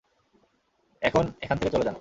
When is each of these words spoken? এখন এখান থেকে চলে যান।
এখন 1.01 1.23
এখান 1.41 1.55
থেকে 1.57 1.71
চলে 1.71 1.83
যান। 1.83 1.89